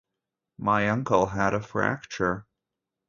[0.57, 2.47] My uncle had a fracture.